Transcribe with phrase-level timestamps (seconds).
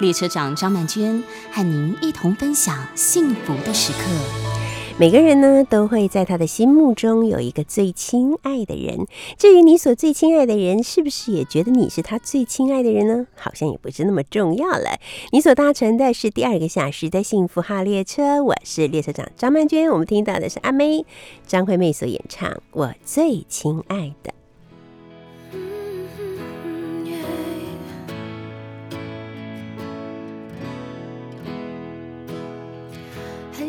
[0.00, 1.22] 列车长张曼娟
[1.52, 3.98] 和您一同分享幸福的时刻。
[4.98, 9.06] 每个人呢，都会在他的心目中有一个最亲爱的人。
[9.38, 13.26] 至于你所最亲爱的人，是不是也觉得你是他最亲爱的人呢？
[13.36, 14.98] 好像也不是那么重要了。
[15.32, 19.90] 你所搭乘的是第二个小时的幸福号列车，我是列车长张曼娟。
[19.90, 21.04] 我们听到的是阿妹
[21.46, 24.30] 张惠妹所演唱《我最亲爱的》。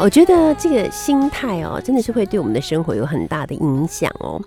[0.00, 4.40] 我觉得这个心态哦，真的是会对我们的生活有很大的影响哦。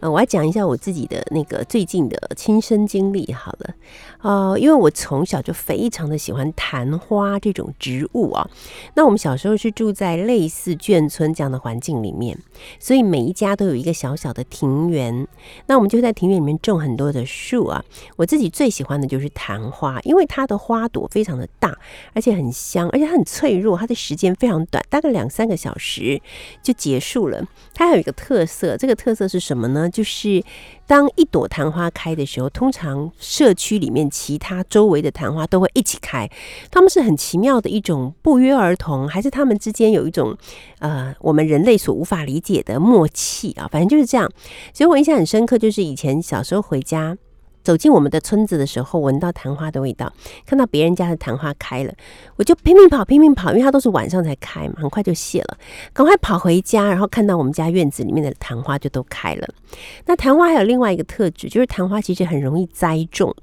[0.00, 3.74] 呃，我来讲一下我自己的那个最近的亲身经历好了。
[4.22, 8.48] 呃，因为我从小就非常的喜欢昙花这种植物啊。
[8.94, 12.38] 那我们小时候是住在类似眷村这样的环境里面，
[12.78, 15.26] 所以每一家都有一个小小的庭园。
[15.66, 17.84] 那我们就在庭园里面种很多的树啊。
[18.16, 21.76] 我自己最喜欢的就是昙花，因为它的花朵非常的大，
[22.14, 26.20] 而且很香，而且它很脆弱，它的时间非常短，大概两三个小时
[26.62, 27.44] 就结束了。
[27.74, 29.90] 它还有一个特色，这个特色是什么呢？
[29.90, 30.42] 就是
[30.92, 36.28] 当一朵昙花开的时候，通常社区里面其他周围的昙花都会一起开。
[36.70, 40.36] 他们是很奇妙的一种不约而同，还是他们之间有一种
[40.80, 43.66] 呃我们人类所无法理解的默契啊？
[43.72, 44.30] 反正就是这样。
[44.74, 47.16] 所以我印象很深刻，就是以前小时候回家。
[47.62, 50.12] 走进我们的村子的时候，闻到昙花的味道，
[50.44, 51.92] 看到别人家的昙花开了，
[52.36, 55.56] 我就拼命跑，拼命跑，因为它都是晚上才开嘛，很快就谢了，
[55.92, 59.48] 赶快跑回家，然后看到我们家院子里面的昙花就都开了。
[60.06, 63.34] 那昙花还有另外一个特质，就是昙花其实很容易栽种。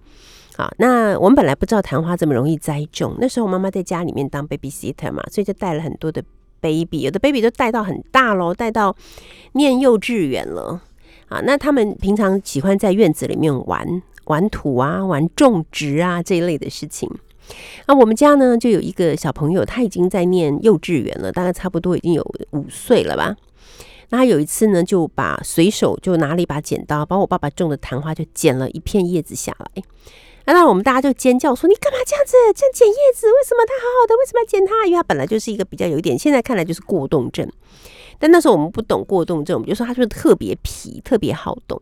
[0.57, 6.21] 好，那我们本来不知道昙花这么容易栽种，那时候我妈妈在家里面当 baby sitter 嘛，所以就带了很多的
[6.60, 8.94] baby，有的 baby 都带到很大喽，带到
[9.54, 10.81] 念幼稚园了。
[11.30, 14.01] 啊，那他们平常喜欢在院子里面玩。
[14.30, 17.10] 玩土啊、玩种植啊这一类的事情。
[17.88, 23.36] 那我们家呢，就有一个小朋友，他已经在念幼稚园了，大概差不多已经有五岁了吧。
[24.10, 29.84] 那他有一次呢，就把随手就拿了一把剪刀，把我爸爸种的昙花就剪了一片叶子下来。
[30.46, 32.34] 那我们大家就尖叫说：“你干嘛这样子？
[32.56, 33.28] 这样剪叶子？
[33.28, 34.16] 为什么它好好的？
[34.16, 34.88] 为什么要剪它？
[34.88, 37.48] 因为它本来就是一个比较有一点，现在看来就是过动症。
[38.18, 41.80] 但那时候我们不懂过动症，我们就说它就是特别皮，特别好动。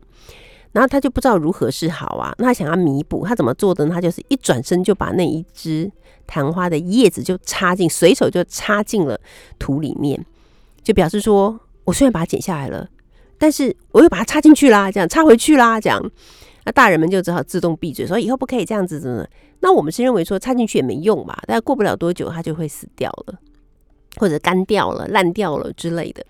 [0.72, 2.34] 然后他就不知道如何是好啊。
[2.38, 3.94] 那他想要弥补，他怎么做的呢？
[3.94, 5.90] 他就是一转身就把那一只
[6.26, 9.18] 昙花的叶子就插进，随手就插进了
[9.58, 10.24] 土里面，
[10.82, 12.88] 就表示说我虽然把它剪下来了，
[13.38, 16.02] 但是我又把它插进去啦，这样插回去啦，这样。”
[16.66, 19.26] 那大人们就只好自动闭嘴，说以后不可以这样子的。
[19.60, 23.38] 那我们是认为说插进去也没用吧，但过不了多久它就会死掉了，
[24.18, 26.22] 或者干掉了、烂掉了之类的。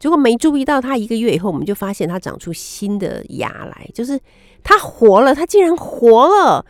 [0.00, 4.18] 结果没注意到，它一个月以后，我们就发现它长出新的芽来，就是
[4.64, 6.66] 它活了，它竟然活了。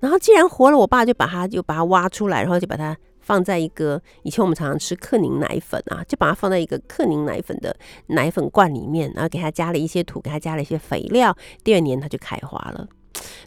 [0.00, 2.96] 然后既然活了，我爸就把它就把它挖出来，然后就把它。
[3.22, 7.76] 放在一个以前我们常常吃克宁奶粉啊，就把它放在一个克宁奶粉的
[8.08, 12.88] 奶粉罐里面，然后给它加了一些土，给它加了一些肥料，第二年它就开花了。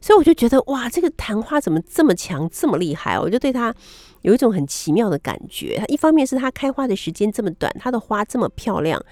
[0.01, 3.19] 所以我就觉得哇，这个昙花怎么这么强，这么厉害？
[3.19, 3.73] 我就对它
[4.21, 5.77] 有一种很奇妙的感觉。
[5.79, 9.03] 它一方面是它开花的时间这么短，它的花这么漂亮，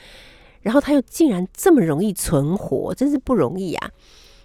[0.62, 3.92] 然后它又竟然这么容易存活，真是不容易啊。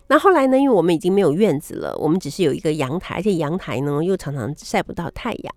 [0.08, 0.56] 那后来呢？
[0.56, 5.54] 因为我们已经没有院子了，我们只是有一个阳台，而且阳台呢又常常晒不到太阳，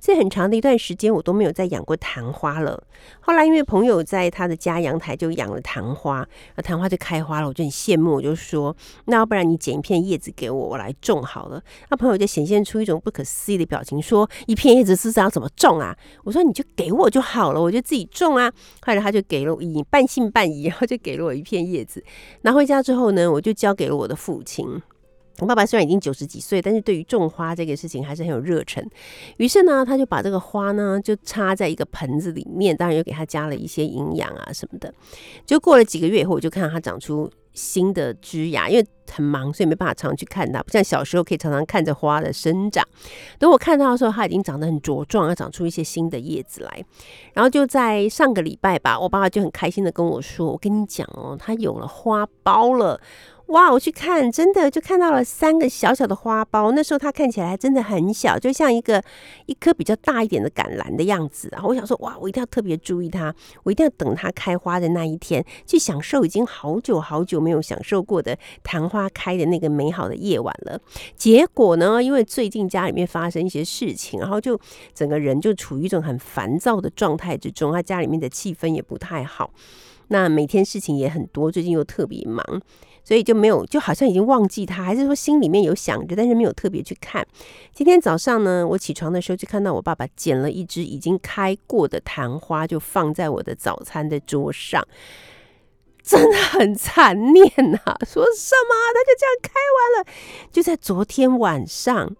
[0.00, 2.82] 所以很长的一段时间我都没有再养过昙花了。
[3.20, 6.26] 后来因为朋友在他的家阳台就养了昙花，
[6.56, 8.74] 那昙花就开花了，我就很羡慕，我就说：
[9.04, 11.62] 那要不然你剪一片叶子给我，我来种好了。
[11.90, 15.94] 那朋友就显现出一种不可思议的表情，说：一片叶子是要怎么种啊？
[16.24, 18.50] 我说：你就给我就好了，我就自己种啊。
[18.80, 22.02] 后来他就给了我以半信半疑，然后就给了我一片叶子。
[22.42, 23.89] 拿回家之后呢，我就交给。
[23.92, 24.66] 我的父亲，
[25.38, 28.86] 我爸爸虽然已经九十几岁，但是对于种花这个事情还是很有热忱。
[29.38, 34.92] 于是呢，他就把这个花呢就插在一个盆子里面，当然又给他加了一些营养啊什么的。
[35.46, 42.86] 就过了几个月以后，我就看到它长出新的枝芽，因为很忙，所以没办法常去看它，不像小时候可以常常看着花的生长。
[43.38, 46.84] 等我看到的时候，它已经长得很茁壮，要长出一些新的叶子来。
[47.32, 53.00] 然后就在上个礼拜吧，我爸爸就很开心的跟我说：“我跟你讲哦，它有了花苞了。”
[53.50, 53.72] 哇！
[53.72, 56.70] 我去看，真的就看到了三个小小的花苞。
[56.70, 59.02] 那时候它看起来真的很小，就像一个
[59.46, 61.48] 一颗比较大一点的橄榄的样子。
[61.50, 70.80] 然后我想说，哇，我一定要特别注意它，我一定要等它开花的那一天，去享受已经好久好久没有享受过的昙花开的那个美好的夜晚了。
[71.16, 74.56] 结果呢，因为最近家里面发生一些事情，然后就
[74.94, 79.50] 整个人就处于一种很烦躁的状态之中，他家里面的气氛也不太好。
[80.10, 82.44] 那每天事情也很多，最近又特别忙。
[83.02, 87.26] 所以就没有，就好像已经忘记他，还是说心里面有想着，但是没有特别去看。
[87.72, 94.86] 今天早上呢，我起床的时候就看到我爸爸捡了一只已经开过的昙花，就放在我的早餐的桌上，
[96.02, 97.78] 真的很残念呐！
[98.06, 98.74] 说什么？
[98.94, 100.12] 他就这样开完了？
[100.52, 102.14] 就在昨天晚上，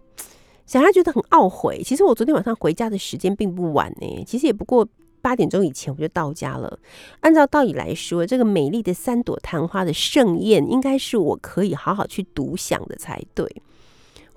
[0.65, 1.83] 小孩觉得很懊悔。
[1.85, 4.89] 其实我昨天晚上回家的时间并不晚呢，其实也不过。
[5.23, 6.79] 八点钟以前我就到家了。
[7.21, 13.63] 按照道理来说，这个美丽的三朵昙花的盛宴，应该是我可以好好去独享的才对。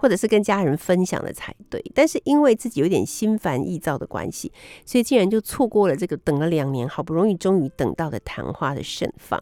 [0.04, 4.52] 或者是跟家人分享的才对，但是因为自己有点心烦意躁的关系，
[4.86, 9.42] 所以竟然就错过了这个等了两年，好不容易终于等到的昙花的盛放。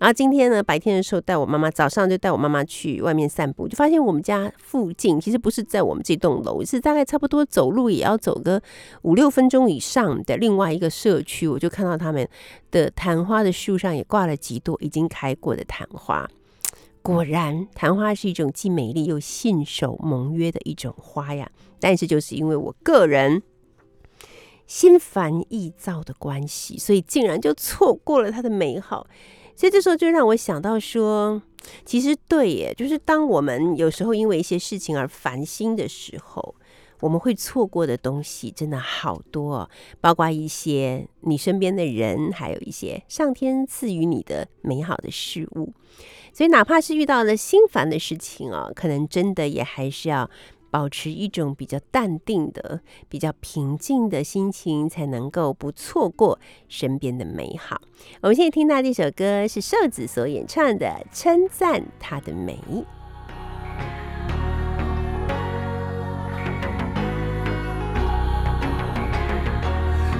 [0.00, 8.60] 然后今天呢，白天的时候带我妈妈，早上就带我妈妈去外面散步，就发现我们家附近其实不是在我们这栋楼，是大概差不多走路也要走个
[9.02, 12.28] 五六分钟以上的另外一个社区，我就看到他们
[12.72, 16.28] 的昙花的树上也挂了几朵已经开过的昙花。
[17.02, 21.50] 果然，昙花是一种既美丽又信守盟约的一种花呀。
[21.80, 23.42] 但是，就是因为我个人
[24.68, 29.06] 心烦意躁的关系，所以竟然就错过了它的美好。
[29.56, 31.42] 所以这时候就让我想到说，
[31.84, 36.54] 其实对耶，就是当我们有时候因为一些事情而烦心的时候，
[37.00, 39.68] 我们会错过的东西真的好多，
[40.00, 45.74] 包括一些你身边的人，还有一些上天赐予你的美好的事物。
[46.32, 50.30] 所以，哪怕是遇到了心烦的事情啊，可能真的也还是要
[50.70, 57.80] 保持一种比较淡定的、比较平静的心情，才能够不错过身边的美好。
[58.22, 62.58] 我们现在听到这首歌是瘦子所演唱的《称赞她的美》。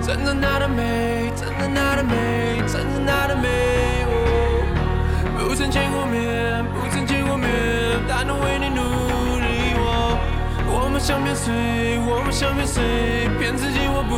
[0.04, 3.91] 称赞她的美，称赞她的美，称赞她的美。
[5.52, 7.46] 不曾见过面，不曾见过面，
[8.08, 8.80] 但能为你努
[9.38, 9.74] 力。
[9.76, 10.16] 我
[10.64, 11.52] 我们相片谁，
[12.08, 14.16] 我们相片谁，骗自己我不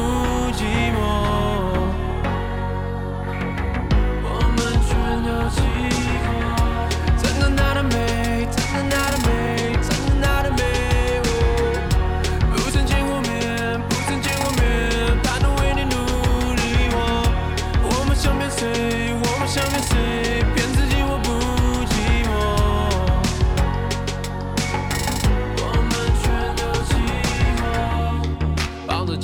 [0.55, 0.63] 寂
[0.95, 0.97] 寞。
[4.23, 5.59] 我们全都寂
[6.23, 6.31] 寞，
[7.17, 8.14] 怎能那么美？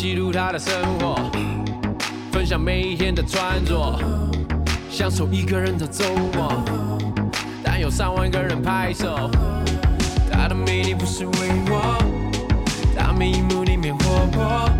[0.00, 1.14] 记录他的生活，
[2.32, 4.00] 分享每一天的穿着，
[4.90, 6.02] 享受一个人的周
[6.32, 6.64] 末。
[7.62, 9.30] 但有上万个人拍手，
[10.32, 11.32] 他的魅力不是为
[11.68, 11.98] 我，
[12.96, 14.70] 他每一幕里面活泼，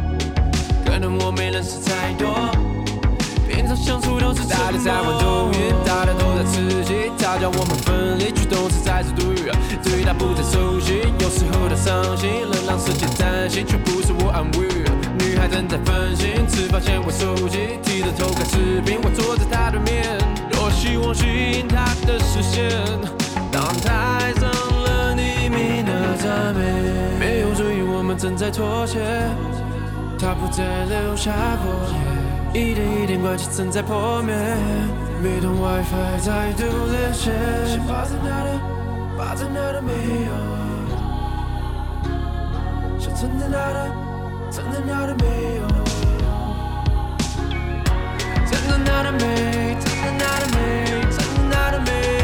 [0.86, 2.26] 可能我没认识太多。
[3.46, 9.52] 平常相处都是大家在玩抖音，大家都在刺激，他叫我们分离，驱动词再次对语，
[9.84, 14.80] 对他不再熟悉，有时候他伤心，能让世界担心，却不是我安慰。
[15.40, 20.04] 还正在分心，只发现我手机提着头看视频，我坐在他对面，
[20.50, 22.68] 多希望吸引他的视线，
[23.50, 26.60] 当台上了匿名的赞美，
[27.18, 29.00] 没有注意我们正在妥协。
[30.18, 31.32] 他不再留下
[31.64, 31.72] 过。
[32.52, 34.34] 夜，一点一点关系正在破灭，
[35.22, 37.32] 没通 WiFi 再度连线，
[37.66, 38.60] 心挂在哪的，
[39.16, 39.90] 挂在哪的没
[40.28, 40.32] 有，
[43.00, 43.90] 想真的哪的，
[44.90, 45.62] 真的她的没有，
[48.50, 50.58] 真的美，真的哪的美，
[51.10, 52.19] 真的哪的美。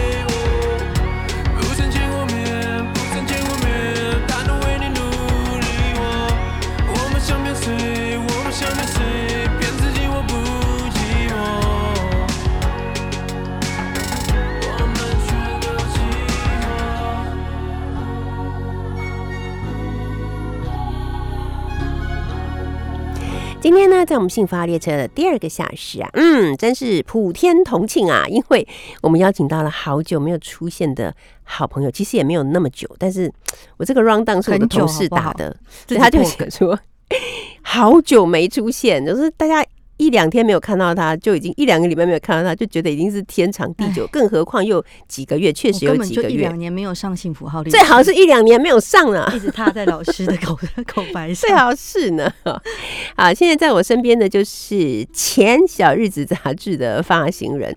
[23.66, 28.24] 今天呢，在我们幸福号列车的第二个小时啊，嗯，真是普天同庆啊！
[28.28, 28.64] 因为
[29.02, 33.28] 我们邀请到了好久没有出现的好朋友，其实也没有那么久，但是
[33.76, 35.56] 我这个 round down 是我的同事打的，
[35.88, 36.78] 所以他就破梗想说，
[37.60, 39.66] 好久没出现，就是大家
[39.98, 49.32] 一两天没有看到他，就已经一两个礼拜没有看到他，就觉得已经是天长地久，更何况又几个月，确我实有几个月，两年没有上幸福号列，最好是一两年没有上了。
[49.34, 51.48] 一直踏在老师的口口白上。
[51.48, 52.30] 最好是呢。
[53.16, 57.74] 好，现在在我身边的就是前《小日子》杂志的发行人，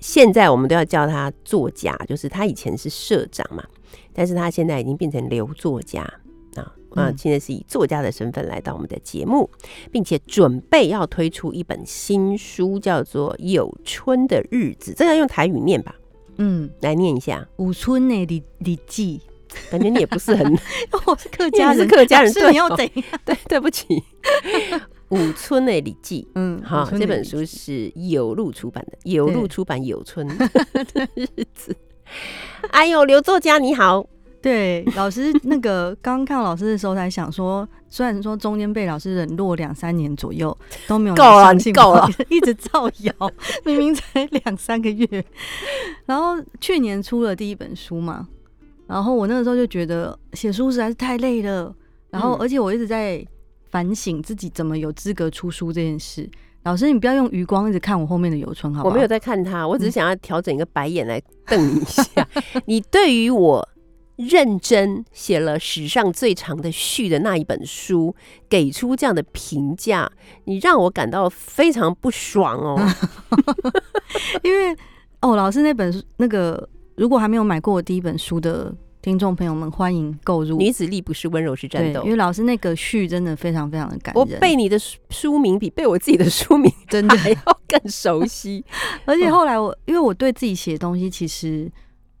[0.00, 3.62] 现在我们都要叫他作家，就是他以前是社长嘛，
[4.12, 6.04] 但是他现在已经变成刘作家
[6.96, 7.12] 啊。
[7.16, 9.48] 现在是以作家的身份来到我们的节目，
[9.92, 15.94] 并且准备要推出一本新书，叫做《有春的日子》，这个要用台语念吧？
[16.38, 19.20] 嗯，来念一下，五村呢，李李记，
[19.70, 20.52] 感觉你也不是很
[21.06, 22.68] 我是客家人，客家人是对要？
[22.76, 22.90] 对，
[23.48, 24.02] 对不起。
[25.10, 30.50] 五村的礼记，嗯，好，这本书是有路出版的，有路出版有春的
[31.14, 31.76] 日子。
[32.70, 34.04] 哎呦，刘作家你好，
[34.46, 43.12] 对，老师那个刚刚看到老师的时候，才想说，虽然说中间被老师冷落两三年左右都没有够了够了，一直造谣，
[43.64, 45.24] 明明才两三个月。
[46.04, 48.28] 然后去年出了第一本书嘛，
[48.86, 51.74] 然后我那个时候就觉得写书实在是太累了，
[52.10, 53.26] 然后嗯而且我一直在
[53.72, 56.30] 反省自己怎么有资格出书这件事。
[56.62, 58.92] 老师，你不要用余光一直看我后面的游春，好不好？
[58.92, 62.04] 我没有在看他，我只是嗯想要调整一个白眼来瞪你一下。
[62.66, 63.68] 你对于我
[64.16, 68.14] 认真写了史上最长的序的那一本书，
[68.48, 70.10] 给出这样的评价，
[70.44, 72.80] 你让我感到非常不爽哦。
[74.42, 74.76] 因为
[75.20, 80.56] 哦，老师那本书那个，如果还没有买过我第一本书的听众朋友们，欢迎购入。
[80.56, 82.10] 女子力不是温柔是战，斗因。
[82.10, 88.64] 为老师那个序真的非常非常的感我人，背你的书书名比背我自己的书名 真的，还要更熟悉。
[89.04, 91.70] 而且后来我因为我对自己写的东西其实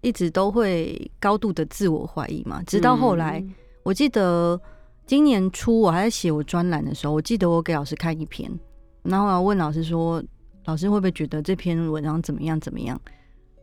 [0.00, 4.60] 一直都会高度的自我怀疑嘛，直到后来，嗯我记得
[5.06, 8.50] 今年初我还在写我专栏的时候，我记得我给老师看一篇，
[9.02, 10.22] 然后我问老师说，
[10.64, 13.00] 老师会不会觉得这篇文章怎么样怎么样？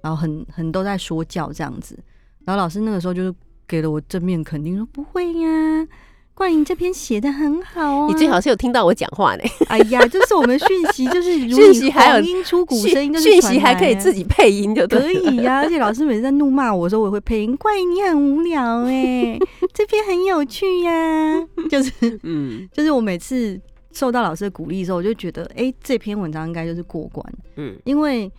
[0.02, 1.98] 然后很很都在说教这样子，
[2.46, 3.36] 然后老师那个时候就是
[3.68, 5.88] 给了我正面肯定，说不会呀、
[6.36, 15.12] 冠莹这篇写的很好啊，你最好是有听到我讲话呢，哎呀，就是我们讯息就是如 讯息还有音出古声音，就是讯息还可以自己配音就可。
[15.12, 17.56] 以呀、而且老师每次在怒骂我的时候，我也会配音。
[17.58, 18.84] 怪你很无聊。
[18.86, 19.38] 哎、
[19.74, 22.68] 这篇很有趣呀、 就是嗯。
[22.74, 23.60] 就是我每次
[23.92, 27.24] 受到老师的鼓励的时候，我就觉得哎、这篇文章应该就是过关，
[27.58, 27.78] 嗯。
[27.86, 28.30] 因为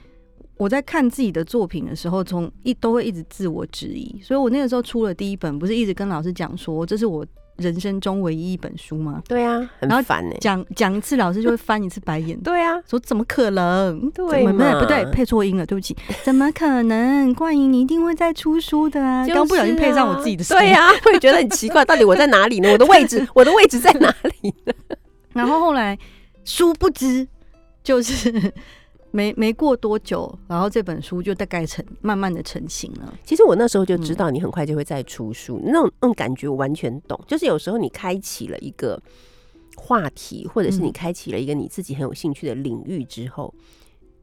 [0.57, 7.25] 我在看自己的作品的时候，从一都会一直自我质疑，所以我那个时候出了第一本，不是一直跟老师讲说这是我
[7.57, 9.23] 人生中唯一一本书吗？
[9.29, 10.35] 对啊，很然后烦呢。
[10.41, 12.39] 讲讲一次，老师就会翻一次白眼。
[12.43, 14.01] 对啊，说怎么可能？
[14.11, 15.97] 对不对嘛不对，配错音了，对不起。
[16.23, 17.33] 怎么可能？
[17.35, 19.27] 冠莹，你一定会再出书的啊！
[19.29, 20.65] 刚不小心配上我自己的声音。
[20.65, 22.71] 对呀、 会觉得很奇怪，到底我在哪里呢？
[22.73, 24.73] 我的位置，我的位置在哪里呢？
[25.33, 25.99] 然后后来，
[26.45, 27.27] 殊不知，
[27.83, 28.53] 就是
[29.15, 33.17] 没没过多久，然后这本书就大概成慢慢的成型了。
[33.23, 37.17] 其实我那时候就知道你很快就会再出书，那种那种感觉我完全懂。
[37.29, 39.01] 就是有时候你开启了一个
[39.77, 43.55] 话题，或者是你嗯开启了一个你自己很有兴趣的领域之后，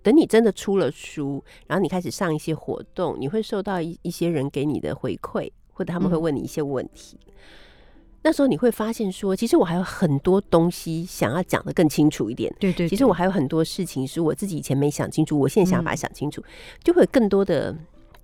[0.04, 7.18] 等你真的出了书，然后你开始上一些活动，你会受到一一些人给你的回馈，或者他们会嗯问你一些问题。
[8.24, 12.54] 那时候你会发现说，其实我还有很多东西想要讲的更清楚一点。
[12.60, 16.44] 对对其实我还有很多事情是我自己以前没想清楚，我现在想把它想清楚，
[16.84, 17.76] 就会有更多的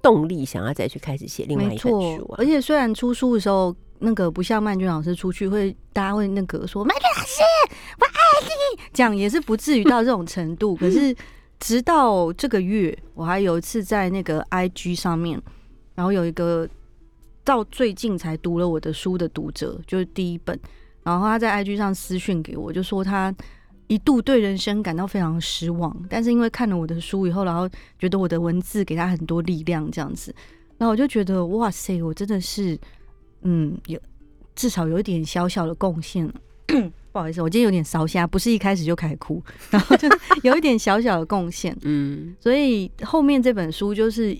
[0.01, 2.45] 动力想要再去开始写另外一本书，啊而。
[2.45, 7.41] 且虽然出书的时候，那个不像曼君老师出去会，大家会那个说曼君老师
[7.99, 8.11] 我爱
[8.45, 10.75] 你，讲也是不至于到这种程度。
[10.75, 11.15] 可是
[11.59, 15.41] 直到这个月，我还有一次在那个 IG 上面，
[15.95, 16.69] 然后有一个
[17.47, 20.59] 到最近才读了我的书的读者，就是第一本，
[21.03, 23.33] 然后他在 IG 上私讯给我，就说他。
[23.89, 30.35] 一度对人生感到非常失望，但是因为看了我的书以后，然后觉得我的文字给他很多力量，这样子，
[30.77, 32.77] 然后我就觉得哇塞，我真的是，
[33.43, 33.97] 嗯，有
[34.53, 36.29] 至少有一点小小的贡献。
[37.13, 40.09] 不好意思，我今天有点烧瞎，不是一开始就开始哭，然后就
[40.43, 41.73] 有一点小小的贡献。
[41.83, 44.37] 嗯，所以后面这本书就是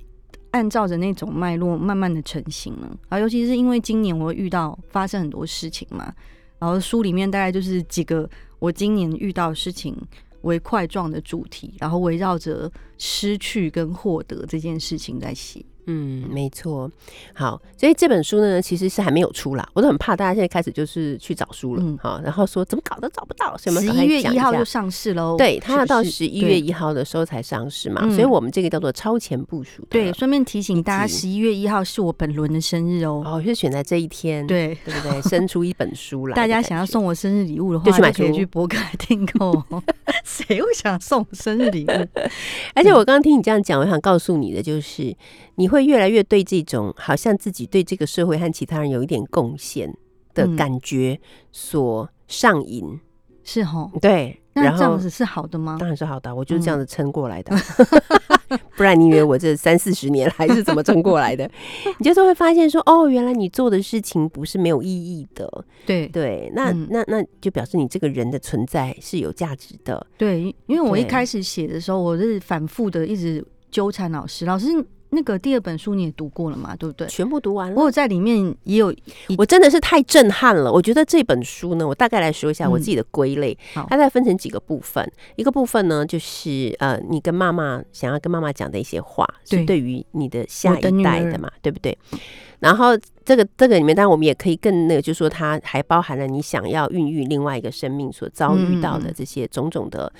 [0.58, 2.98] 按照着那种脉络慢慢的成型了。
[3.10, 6.12] 而尤其是因为今年我遇到发生很多事情嘛，
[6.58, 9.96] 然后书里面大概就是几个我今年遇到事情
[10.42, 15.64] 为块状的主题，然后围绕着失去跟获得这件事情在写。
[15.88, 16.90] 嗯，没错。
[17.34, 19.68] 好，所以这本书呢，其实是还没有出啦。
[19.74, 25.36] 我都很怕大家现在开始就是去找书了，嗯好，然后说怎么搞都找不到，什么十一月一号就上市喽。
[25.38, 29.84] 对，它要到十一月一号的时候才上市嘛，嗯所以我们这个叫做超前部署。
[29.90, 33.24] 对，顺便提醒大家，十一月一号是我本轮的生日哦。
[33.26, 35.22] 哦，就选在这一天，对，对不对？
[35.24, 39.82] 生出一本书来，大家想要送我生日礼物的话，就去买书去博客来订购哦。
[40.24, 42.08] 谁会想送生日礼物？
[42.76, 45.16] 而且我刚刚听你这样讲，我想告诉你的就是，
[45.58, 49.92] 你会越来越对这种好像自己对这个社会和其他人有一点贡献
[50.34, 51.20] 的嗯感觉
[51.52, 53.00] 所上瘾。
[53.44, 55.78] 是哈，对，那这样子是好的吗？
[55.80, 57.56] 当然是好的，我就是这嗯样子撑过来的。
[58.76, 61.50] 不然你以为我这三四十年来是怎么撑过来的？
[61.98, 65.66] 你就是会发现说，哦，原来你做的事情不是没有意义的。
[65.86, 70.06] 对对，那、嗯那那就表示你这个人的存在是有价值的。
[70.18, 74.46] 对，因为我一开始写的时候，我是反复的一直纠缠老师。
[74.46, 74.68] 老师，
[75.10, 76.76] 那个第二本书你也读过了嘛？
[76.76, 77.08] 对不对？
[77.08, 77.84] 全部读完了我。
[77.84, 78.94] 有在里面也有
[79.38, 80.72] 我真的是太震撼了！
[80.72, 85.10] 我觉得这本书呢，我大概来说一下嗯我自己的归类，好它再分成几个部分。
[85.36, 91.98] 一个部分呢，就是呃，你跟妈妈想要跟妈妈讲的一些话，是对对于你的下一代的嘛，对不对？
[92.60, 100.12] 然后这个这个里面，当然我们也可以更那个，就是说它还包含了你想要孕育另外一个生命所遭遇到的嗯这些种种的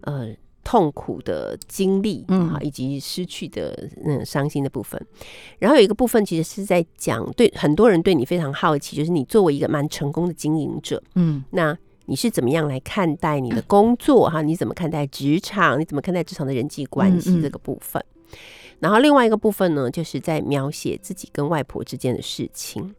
[0.00, 0.28] 呃
[0.64, 5.00] 痛苦的经历，嗯啊，以及失去的嗯伤心的部分。
[5.58, 14.40] 然后有一个部分其实是在讲，对很多人对你非常好奇，就是你作为一个蛮成功的经营者，嗯那你是怎么样来看待你的工作哈？
[14.42, 15.78] 你怎么看待职场？
[15.78, 18.02] 你怎么看待职场的人际关系这个部分？
[18.80, 22.94] 然后另外一个部分呢，就是在描写自己跟外婆之间的事情。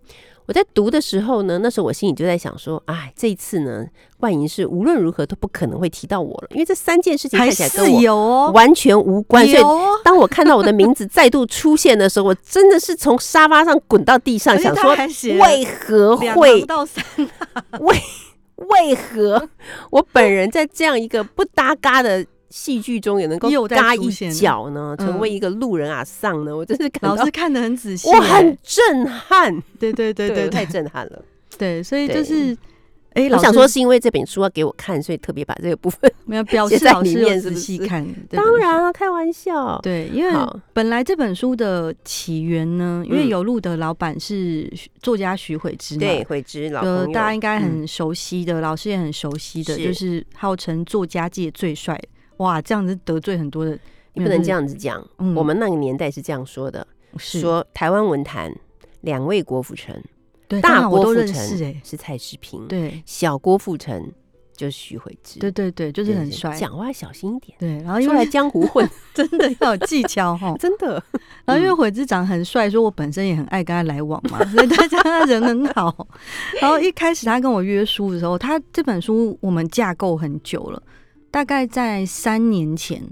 [0.48, 3.86] 我在读的时候呢，那时候我心里就在想说，哎，这一次呢，
[4.20, 9.44] 万莹是无论如何都不可能会提到我了，因为这三件事情看起来跟我完全无关。
[9.48, 9.64] 所以
[10.04, 14.96] 当我看到我的名字再度出现的时候，我真的是从沙发上滚到地上， 想说
[15.40, 17.04] 为何会行不到三，
[18.70, 19.50] 为何？
[19.92, 22.26] 我本人在这样一个不搭嘎的
[22.56, 24.96] 戏剧中也能够又在嘎一脚呢？
[24.98, 26.56] 嗯成为一个路人啊丧呢？
[26.56, 31.22] 我真是老师看得很仔细我，很震撼，对对对对我太震撼了。
[31.60, 32.58] 对，所以就是，
[33.12, 36.10] 哎，我老想说是因为这本书要给我看，所以特别把这个部分。
[36.24, 39.78] 没有表示老师面仔细看，当然啊，开玩笑。
[39.84, 40.34] 对，因为
[40.72, 52.00] 本来这本书的起源呢，因为嗯有路的老板是作家徐悔之嘛，对，慧芝老呃，大家应该嗯很熟悉的，老师也很熟悉的，就是号称作家界最帅。
[52.38, 53.78] 哇，这样子得罪很多的，
[54.14, 55.06] 你不能这样子讲。
[55.20, 56.86] 嗯我们那个年代是这样说的：
[57.18, 58.54] 是说台湾文坛
[59.02, 59.96] 两位郭富城，
[60.48, 64.12] 对，大郭富城识哎、是蔡世平，对，小郭富城
[64.56, 66.56] 就是徐慧之，对对对，就是很帅。
[66.58, 70.56] 讲话小心一点，对，然后因出来江湖混， 真的要有技巧哈。
[70.60, 71.02] 真的。
[71.44, 76.08] 然后因为悔之长很帅，说我本身也很爱跟他来往嘛， 所以大家他人很好。
[76.62, 80.82] 然后一开始他跟我约书的时候，他这本书我们架构很久了，
[81.36, 83.04] 大概在三年前，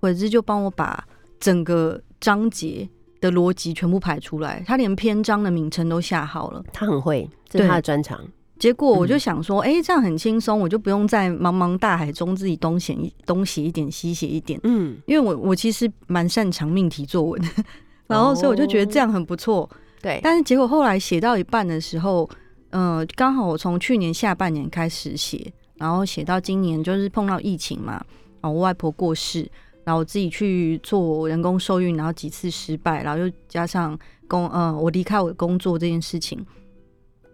[0.00, 1.06] 悔之就帮我把
[1.38, 2.88] 整个章节
[3.20, 6.64] 的逻辑全部排出来，他连篇章的名称都下好了。
[6.72, 8.18] 他很会，这是对他的专长。
[8.58, 14.58] 结果我嗯就想说，哎、这样很轻松，我就不用在茫茫大海中自己东写一东写一点，西写一点。
[14.62, 17.42] 嗯，因为我我其实蛮擅长命题作文，
[18.08, 19.68] 然后所以我就觉得这样很不错。
[20.00, 22.26] 对，但是结果后来写到一半的时候，
[22.70, 27.94] 呃，刚好我从去年下半年开始写，然后写到今年就是碰到疫情嘛，
[28.40, 29.48] 然后我外婆过世，
[29.84, 36.44] 然后我自己去做人工受孕，然后几次失败，然后又加上工呃我离开我的工作这件事情，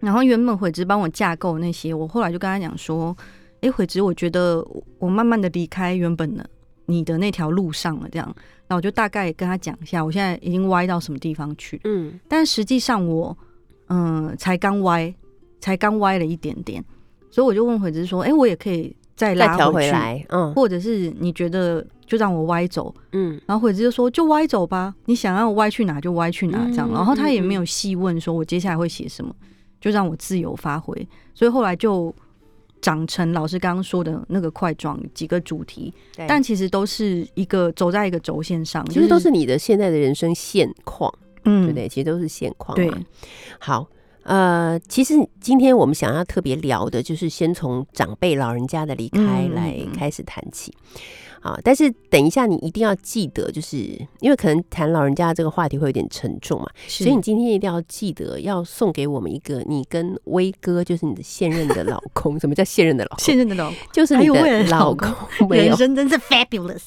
[0.00, 3.16] 然后原本悔之帮我架构那些，我后来就跟他讲说，
[3.60, 6.48] 诶，悔之，我觉得我我慢慢的离开原本的
[6.86, 8.34] 你的那条路上了，这样，
[8.66, 12.18] 那我就大概跟他讲一下，我现在已经歪到什么地方去，嗯。
[12.28, 13.36] 但实际上我
[13.88, 15.14] 嗯才刚歪，
[15.60, 16.84] 才刚歪了一点点，
[17.32, 20.54] 所以我就问回之说，哎、我也可以再拉回来，嗯。
[20.54, 23.40] 或者是你觉得就让我歪走，嗯。
[23.46, 29.34] 然后回之就说就歪走吧，你想要歪去哪就歪去哪这样，嗯然后他也嗯没有细问说我接下来会写什么，
[29.80, 30.94] 就让我自由发挥，
[31.34, 32.14] 所以后来就。
[32.84, 35.94] 长成老师刚刚说的那个块状几个主题，
[36.26, 41.08] 但其实都是一个走在一个轴线上，其实都是你的现在的人生现况，
[41.44, 41.62] 嗯。
[41.62, 41.88] 对不对？
[41.88, 42.74] 其实都是现况。
[42.74, 42.92] 对，
[43.60, 43.86] 好，
[44.24, 50.72] 呃，其实今天我们想要特别聊的，就是先从长辈老人家的离开嗯来开始谈起。
[51.42, 53.76] 啊，但是等一下，你一定要记得，就是
[54.20, 62.38] 因为可能谈老人家这个话题会有点沉重嘛，所所以你今天一定要记得要送给我们一个你跟威哥，就是你的现任的老公。
[62.40, 63.18] 什么叫现任的老公？
[63.18, 66.82] 现任的老公就是你的的老老公，人，生真是 fabulous。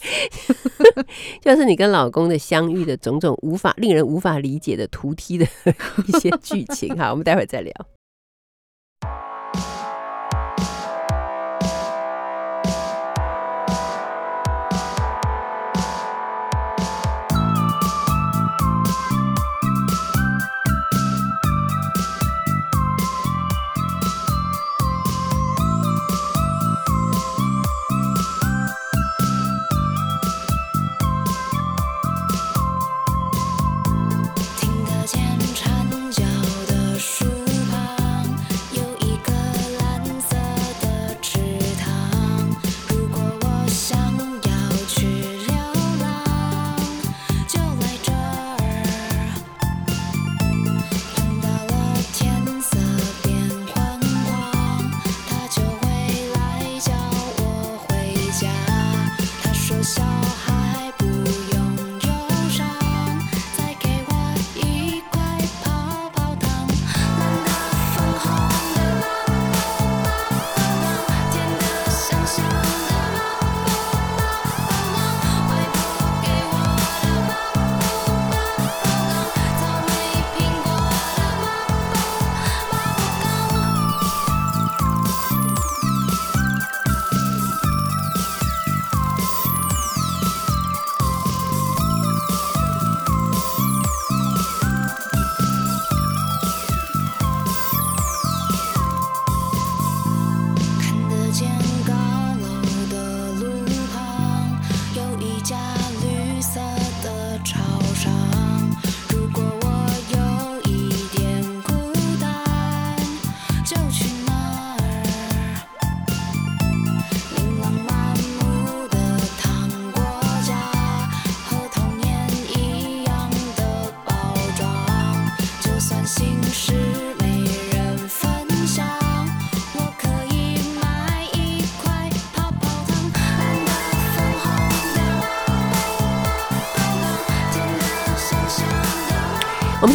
[1.41, 5.45] 就是你跟老公的相遇的种种无法令人无法理解的图梯的
[6.07, 6.97] 一些剧情。
[6.97, 7.73] 好，我们待会儿再聊。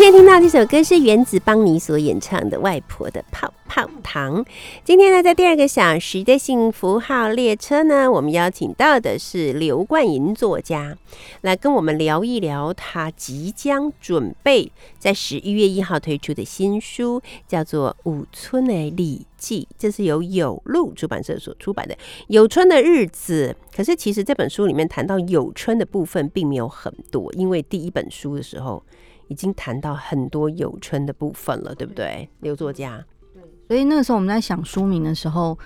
[0.00, 4.42] 现在听到这首歌是原子邦尼所演唱的《外婆的泡泡糖》。
[4.82, 10.96] 今天呢，在第二个小时的幸福号列车呢，我们邀请到的是刘冠银作家，
[11.42, 21.94] 来跟我们聊一聊他即将准备在十一月一号推出的新书，叫做《五村的礼记》，这是由有路出版社所出版的
[22.28, 23.54] 《有春的日子》。
[23.76, 28.82] 可是其实这本书里面谈到有春的部分并没有很多，因为第一本书的时候。
[29.30, 33.02] 已经谈到很多有春的部分了，对不对，刘作家？
[33.32, 35.56] 对所以那个时候我们在想书名的时候，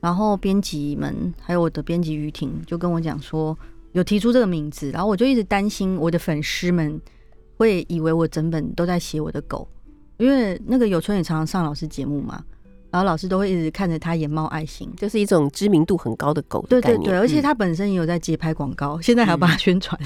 [0.00, 3.56] 然后编辑们还有我的编辑于婷就跟我讲说，
[3.92, 7.00] 有提出这个名字，然后我就一直担心我的粉丝们
[7.56, 9.68] 会以为我整本都在写我的狗，
[10.18, 12.44] 因为那个有春也常常上老师节目嘛，
[12.90, 14.92] 然后老师都会一直看着他眼冒爱心。
[14.96, 16.66] 就是一种知名度很高的狗。
[16.68, 19.96] 对对对，而且嗯他本身也有在接拍广告，现在还要帮他宣传。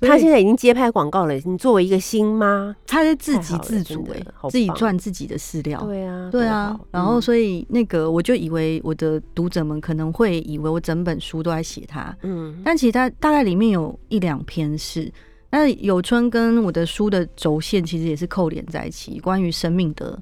[0.00, 1.34] 他现在已经接拍广告了。
[1.44, 5.80] 你作为一个新妈，他在自给自足哎、自己棒赚自己的饲料。
[5.84, 15.12] 对啊，对啊，然后嗯所以那个我就以为我的读者们可能会以为我整本书都在写他，嗯但其实他大概里面有一两篇是，
[15.50, 20.18] 那有春跟我的书的轴线其实也是扣连在一起，关于生命的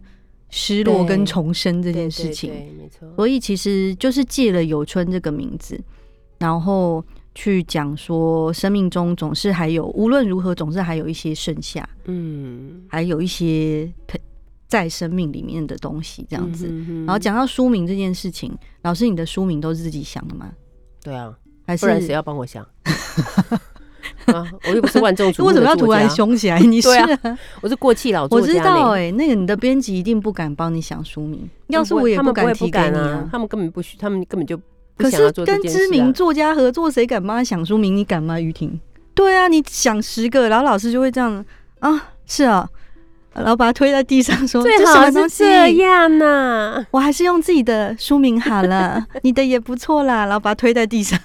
[0.51, 2.51] 失落跟重生这这件事情。
[2.79, 3.07] 没错。
[3.17, 5.79] 所以其实就是借了有春这个名字，
[6.39, 7.05] 然后
[7.41, 13.89] 去讲说生命中总是还有无论如何总是还有一些剩下，嗯，还有一些
[14.67, 16.67] 在生命里面的东西这样子。
[16.69, 20.51] 嗯哼然后讲到书名这件事情，老师你的书名都是自己想的吗？
[21.01, 21.33] 对啊，
[21.65, 22.67] 还是不然谁要帮我想？
[24.27, 26.11] 啊，我又不是万众瞩目为什么要突然？
[26.11, 26.59] 凶起来？
[26.59, 26.89] 你是、
[27.61, 28.59] 我是过气老作我家我。
[28.59, 34.65] 知道哎、那个你的编辑一定不敢帮你想书名，要是我也不敢提给你敢啊，他们根本不需，他们根本就不
[34.99, 37.97] 可是跟知名作家合作，谁敢帮他想书名？
[37.97, 38.79] 你敢吗，于婷？
[39.15, 41.45] 对啊，你想十个，然后老师就会这样
[41.79, 42.69] 啊，是啊，
[43.35, 45.29] 然后把他推在地上说最好是？
[45.29, 51.19] 这样呐、我还是用自己的书名好了， 你的也不错啦，然后把他推在地上。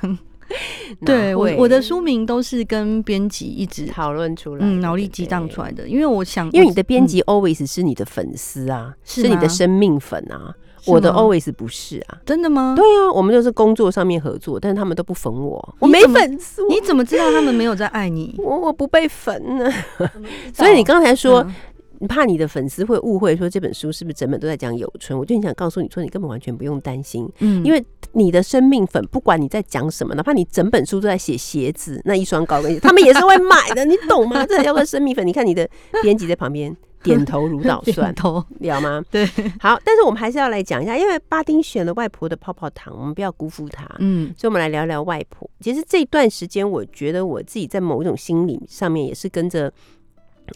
[1.03, 10.53] 对我我的书名都是跟编辑一直讨论出来的，嗯脑力激荡出来的，因为我想，因为你的编嗯辑 always 是你的粉丝啊，是是你的生命粉啊。
[10.83, 12.19] 是我的 always 不是啊。
[12.25, 12.75] 真的吗？
[12.75, 18.35] 对啊，我们就是工作上面合作，但是他们都不粉我，我没粉丝，你怎么知道他们没有在爱你？
[18.43, 19.71] 我我不被粉呢？
[20.53, 21.53] 所以你刚才说，嗯
[21.99, 34.45] 你怕你的粉丝会误会说这本书是不是整本都在讲有春，我就很想告诉你说，你根本完全不用担心，嗯因为你的生命粉，不管你在讲什么，哪怕你整本书都在写鞋子那一双高跟鞋，他们也是会买的， 你懂吗？
[34.45, 35.25] 这才叫做生命粉。
[35.25, 35.65] 你看你的
[36.01, 39.03] 编辑在旁边点头如捣蒜 点，头，了吗？
[39.11, 39.25] 对，
[39.59, 43.85] 好，但是我们还是要来讲一下，因为巴丁选了外婆的泡泡糖，我们不要辜负她。
[43.99, 45.49] 嗯所以，我们来聊聊外婆。
[45.59, 49.71] 其实这段时间，我觉得我自己在某一种心理上面也是跟着。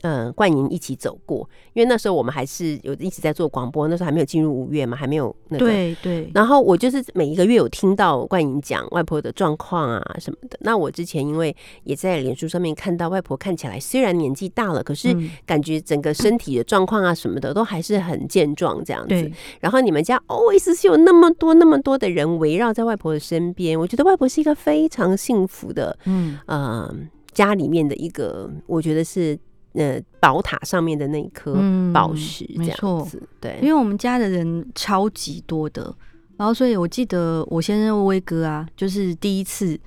[0.01, 5.65] 呃，冠莹一起走过，因为那时候我们还是有一直在做广播，那时候还没有进入五月嘛，还没有那个。
[5.65, 10.57] 对对，然后我就是每一个月有听到冠莹讲外婆的状况啊什么的。
[10.61, 19.31] 那我之前因为也在脸书上面看到外婆看起来虽然年纪大了，可是嗯感觉整个身体的状况啊什么的都还是很健壮这样子。
[19.59, 26.93] 然后你们家 always 是有那么多那么多的人围绕在外婆的身边，我觉得外婆是一个非常幸福的，嗯呃，
[27.33, 29.37] 家里面的一个，我觉得是
[29.73, 35.93] 呃宝塔上面的那一颗嗯宝石，这样没错子，对，因为我们家的人超级多的，
[36.37, 39.79] 然后所以我记得我先生威哥啊，就是第一次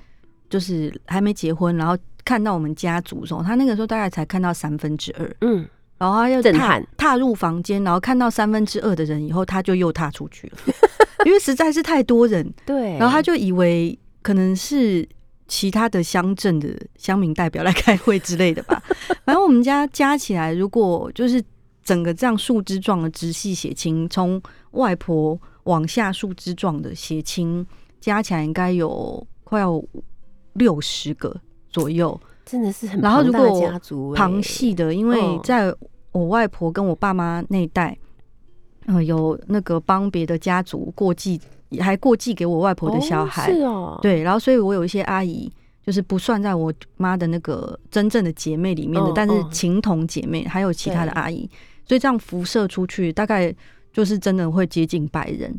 [0.48, 5.66] 就是还没结婚，然后看到我们家族的时候，他那个时候大概才看到三分之二，嗯，
[5.98, 10.58] 然后他又踏踏入房间，然后看到三分之二的人以后，他就又踏出去了，
[11.26, 15.06] 因为实在是太多人，对，然后他就以为可能是
[15.50, 18.80] 其他的乡镇的乡民代表来开会之类的吧。
[19.26, 21.42] 反正我们家加起来，如果就是
[21.82, 27.66] 整个这样树枝状的直系血亲，从外婆往下树枝状的血亲
[28.00, 29.82] 加起来，应该有快要
[30.52, 31.34] 六十个
[31.68, 32.18] 左右。
[32.46, 35.74] 真的是很然后如果家族、欸，旁系的，因为嗯在
[36.12, 37.98] 我外婆跟我爸妈那一代，
[38.86, 41.40] 呃，有那个帮别的家族过继，
[41.80, 45.50] 还过继给我外婆的小孩，哦是哦，，对，然后所以我有一些阿姨。
[45.82, 51.48] 就是不算在我妈的那个真正的姐妹里面的，但是嗯嗯情同姐妹还有其他的阿姨，
[51.88, 53.52] 所以这样辐射出去，大概
[53.90, 55.52] 就是真的会接近百人。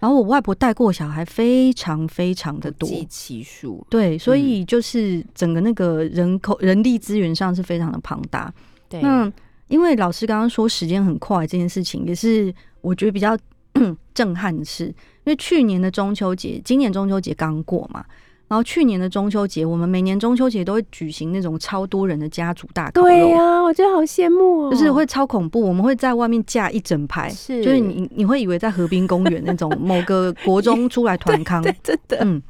[0.00, 8.52] 然后我外婆带过小孩非常非常的多，不计其数，对，所嗯以就是整个那个人口人力资源上是非常的庞大。
[8.88, 9.30] 对，那
[9.70, 12.52] 因为老师刚刚说时间很快这件事情，也是
[12.82, 13.38] 我觉得比较
[14.12, 14.86] 震撼的事。
[15.24, 18.04] 因为去年的中秋节，今年中秋节刚过嘛，
[18.48, 25.60] 然后去年的中秋节，我们每年中秋节都会举行那种超多人的家族大烤肉，对呀、我觉得好羡慕哦，就是会超恐怖。
[25.60, 32.42] 我们会在外面架一整排，是就是你你会以为在河滨公园那种某个国中 出来团康，真的，嗯，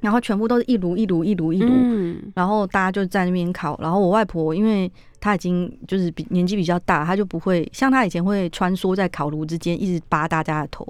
[0.00, 10.86] 然后全部都是一炉一炉一炉一炉，嗯，然后大家就在那边烤，然后我外婆因为她已经就是比年纪比较大，她就不会像她以前会穿梭在烤炉之间，一直扒大家的头。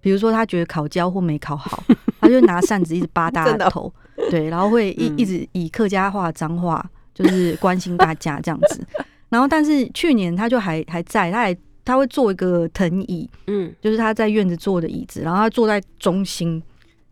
[0.00, 1.82] 比如说她觉得烤焦或没烤好，
[2.20, 3.92] 她就拿扇子一直扒大家的头，
[4.30, 5.18] 对，然后会一嗯。
[5.18, 8.86] 一直以客家话脏话就是关心大家这样子。
[9.30, 13.74] 然后但是去年她就还还在，她还他会做一个藤椅，嗯。
[13.80, 16.62] 就是他在院子坐的椅子，然后他坐在中心，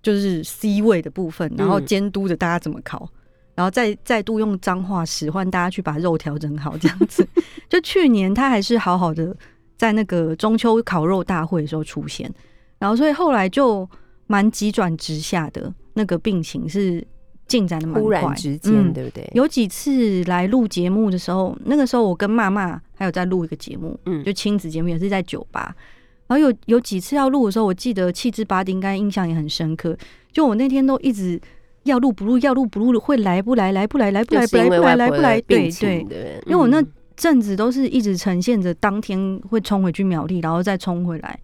[0.03, 3.09] 就是 C 位的部分，然后嗯监督着大家怎么烤，
[3.55, 7.27] 然后再再度用脏话使唤大家去把肉调整好，这样子。
[7.71, 9.35] 就去年他还是好好的
[9.77, 12.33] 在那个中秋烤肉大会的时候出现，
[12.79, 13.89] 然后所以后来就
[14.27, 17.07] 蛮急转直下的，那个病情是
[17.47, 19.31] 进展的蛮忽快，然之间，嗯对不对？
[19.35, 25.75] 有几次来录节目的时候，那个时候我跟妈妈还有在录一个节目，嗯就亲子节目，也是在酒吧。
[26.27, 29.97] 然后有有几次要录的时候，我记得气质八丁应该印象也很深刻。
[30.33, 31.41] 就我那天都一直
[31.85, 36.03] 要录不录，要录不录，会来不来，来不来，来不来，来不来，来不来，对对。
[36.05, 36.83] 对，因为我那
[37.17, 41.39] 阵子都是一直呈现着当天会冲回去苗栗，然后再冲回来，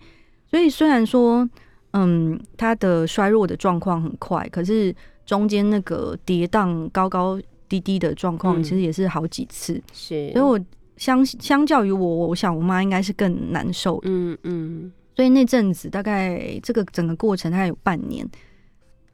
[0.51, 1.49] 所以虽然说，
[1.93, 4.95] 嗯，他的衰弱的状况很快，可是
[5.27, 7.39] 中间那个跌宕高高
[7.69, 9.75] 低低的状况，其实也是好几次。
[9.93, 10.59] 是，所以我
[10.99, 14.09] 相相较于我，我想我妈应该是更难受的。
[14.11, 18.29] 嗯嗯所以那阵子大概这个整个过程大概有半年。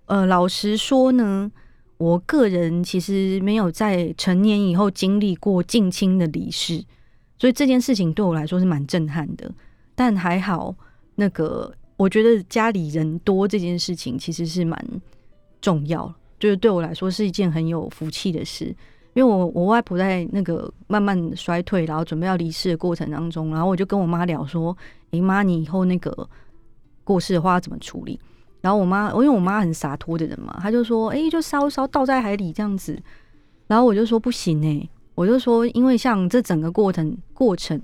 [0.07, 1.51] 呃，老实说呢，
[1.97, 6.85] 我个人其实没有在成年以后经历过近亲的离世，
[7.39, 9.51] 所以这件事情对我来说是蛮震撼的。
[9.95, 10.75] 但还好，
[11.15, 14.79] 那个我觉得家里人多这件事情其实是蛮
[15.63, 18.77] 重要，就是对我来说是一件很有福气的事。
[19.15, 24.77] 因为我我外婆在那个慢慢衰退，然后准备要离世的过程当中，然后我就跟我妈聊说
[25.13, 26.29] ：“诶妈，你以后那个
[27.05, 28.19] 过世的话要怎么处理？”
[28.61, 33.01] 然后我妈，因为我妈很洒脱的人嘛，她就说：“诶，就烧烧倒在海里这样子。”
[33.69, 37.81] 然后我就说：“不行诶、我就说，因为像这整个过程过程，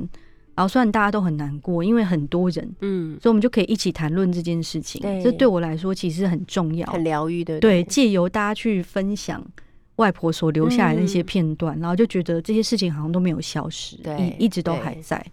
[0.55, 5.01] 然后虽然大家都很难过，因为很多人，嗯，所以我们就可以一起谈论这件事情。
[5.01, 7.85] 对这对我来说其实很重要，很疗愈，的，对？
[7.85, 9.43] 借由大家去分享
[10.01, 15.25] 外婆所留下来的那些嗯片段，然后就觉得这些事情好像都没有消失，对一一直都还在。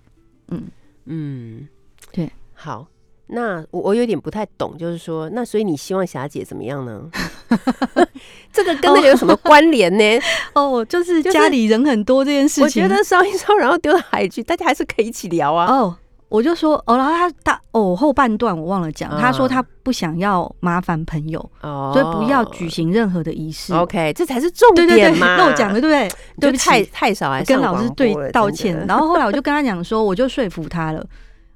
[0.49, 0.63] 嗯
[1.05, 1.67] 嗯，
[2.11, 2.29] 对。
[2.53, 2.85] 好，
[3.27, 7.09] 那我我有点不太懂，就是说，那所以你希望霞姐怎么样呢？
[8.51, 10.03] 这个跟那个有什么关联呢？
[10.53, 15.71] 哦，就是就是家里人很多这件事情，我觉得烧一烧，然后丢到海去，大家还是可以一起聊啊。
[15.71, 15.97] 哦。
[16.29, 23.73] 我就说哦，然后他他哦后半段我忘了讲，他说嗯他不想要麻烦朋友，哦所以不要举行任何的仪式。
[23.73, 25.37] OK，这才是重对对对，点嘛。
[25.37, 26.03] 那我讲的对不对？
[26.35, 28.83] 你就对不太起，太少，还跟上老师对播了道真的歉。
[28.87, 31.05] 然后后来我就跟他讲说，我就说服他了。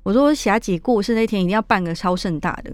[0.03, 2.71] 我说霞姐过世那天一定要办个超盛大的，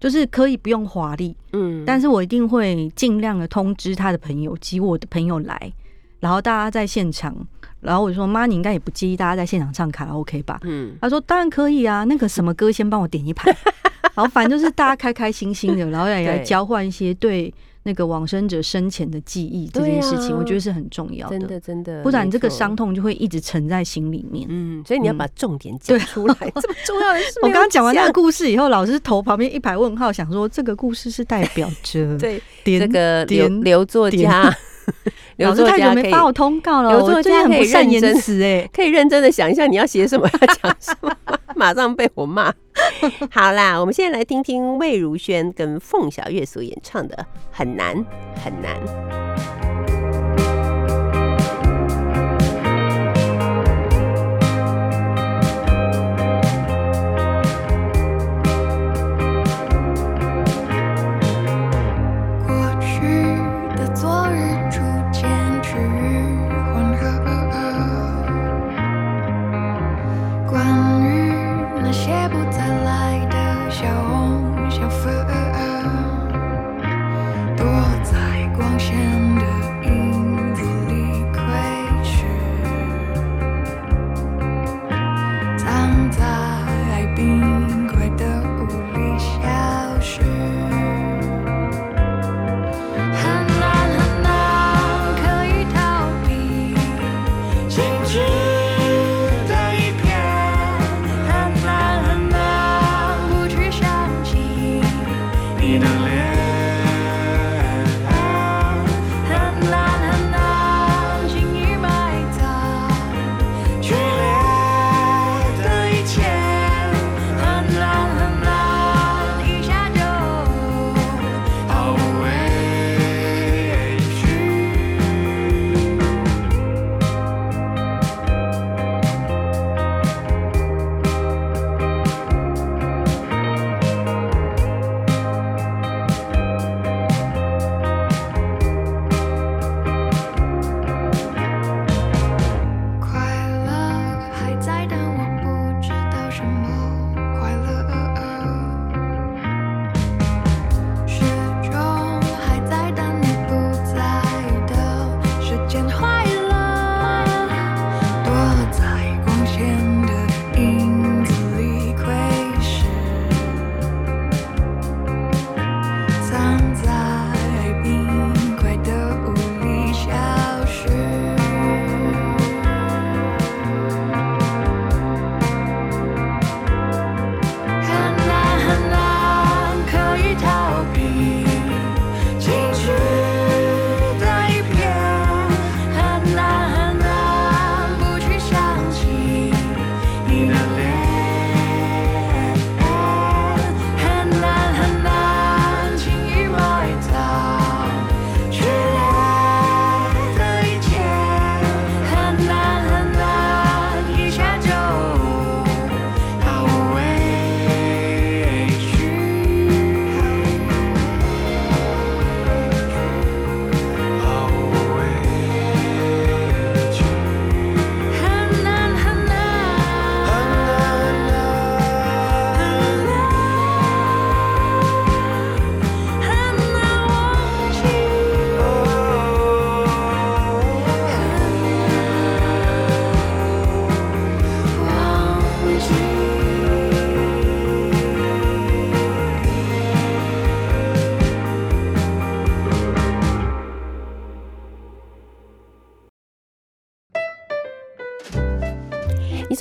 [0.00, 5.72] 就是可以不用华丽，嗯，但是我一定会尽量的通知他的朋友及我的朋友来，
[6.20, 7.36] 然后大家在现场。
[7.84, 10.58] 然后我就说妈，你应该也不介意大家在现场唱卡拉 OK 吧？
[10.64, 13.54] 嗯，他说当然可以啊，那个什么歌先帮我点一排，
[14.14, 17.52] 然后反正就是大家开开心心的，然后也来对交换一些对
[17.86, 24.46] 那个往生者生前的记忆这件事情，我觉得是很重要真的真的，不然这个伤，痛就会一直沉在心里面。
[24.48, 25.18] 嗯，所以你要嗯。
[25.18, 27.40] 把重点讲出来，这么重要的事。
[27.42, 34.56] 我刚刚讲完那个故事以后，老师头旁边一排问号，想说这个故事是代表着 对点这个刘点刘作点家，
[35.36, 38.68] 刘作家可以久没发我通告了，刘作家可以不善言认真辞哎。
[38.72, 41.10] 可以认真的想一下你要写什么，要讲什么，
[41.56, 42.52] 马上被我骂。
[43.30, 47.16] 好啦，我们现在来听听魏如萱跟凤小岳所演唱的
[47.50, 47.94] 《很难
[48.42, 48.74] 很难》。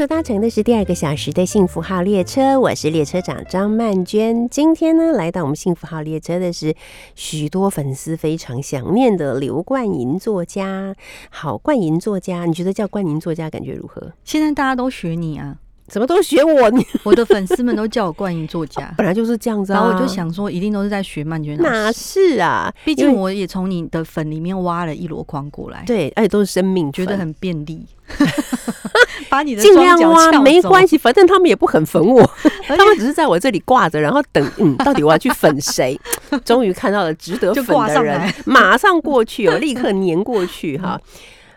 [0.04, 4.50] 所搭乘的是第二个小时的幸福号列车，我是列车长张曼娟。
[4.50, 6.76] 今天呢，来到我们幸福号列车的是
[7.16, 10.94] 许多粉丝非常想念的刘冠莹作家。
[11.30, 14.12] 好，冠莹作家，你觉得叫冠莹作家感觉如何？
[14.26, 15.56] 现在大家都学你啊，
[15.88, 16.70] 怎么都学我？
[16.72, 19.80] 你 我的粉丝们都叫我冠莹作家，本来就是这样子啊。
[19.80, 22.70] 然后我就，想说，一定都是在学曼娟老哪，是啊？
[22.84, 27.86] 毕竟我也从你的粉里面挖了一箩筐过来，对，而且都是生命，觉得很便利，
[29.34, 32.22] 把你的尽量挖，没关系，反正他们也不肯粉我，
[32.70, 36.00] 他们只是在我这里挂着，然后等，嗯，到底我要去粉谁？
[36.46, 41.02] 终于看到了值得粉的人上，马上过去哦，立刻粘过去 哈。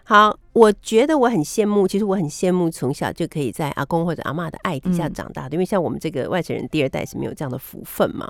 [0.05, 8.27] 好，我觉得我很羡慕，其实我很羡慕从小就可以在阿公或者阿妈的爱底下嗯长大的，因为像我们这个外省人第二代是没有这样的福分嘛。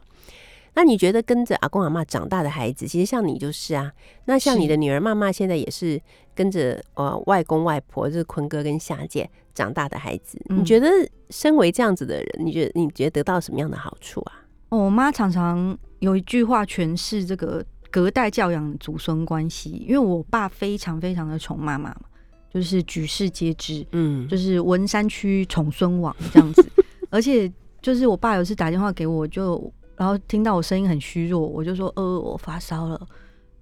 [0.76, 3.90] 那你觉得跟着阿公阿妈长大的孩子，其实像你就是啊。
[4.26, 6.00] 那像你的女儿妈妈现在也是
[6.34, 10.38] 跟着呃外公外婆，就是坤哥跟夏姐长大的孩子。
[10.50, 10.88] 你嗯觉得
[11.30, 14.44] 身为这样子的人，你觉得你觉得得到什么样的好处啊？
[14.68, 22.00] 哦我妈常常有一句话诠释这个隔代教养的祖孙关系，因为我爸非常非常的宠妈妈嘛，
[22.52, 26.62] 就是举世皆知，嗯，就是文山区宠孙王这样子。
[27.08, 27.50] 而且
[27.80, 33.00] 就是我爸有一次打电话给我，就然后听到我声音很虚弱，我就说呃我发烧了，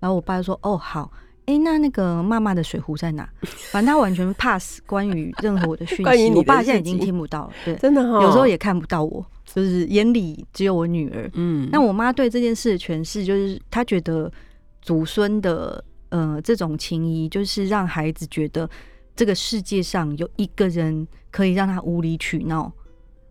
[0.00, 1.10] 然后我爸就说哦好。
[1.46, 3.28] 哎、那那个妈妈的水壶在哪？
[3.70, 7.52] 反正他完全 pass 关于任何我的讯息， 我爸现在已经听不到了。
[7.66, 11.30] 对，真的哈、有时候也看不到我，就是眼里只有我女儿。
[11.34, 14.32] 嗯，那我妈对这件事的诠释就是，她觉得
[14.80, 18.66] 祖孙的呃这种情谊，就是让孩子觉得
[19.14, 22.72] 这个世界上有一个人可以让他无理取闹，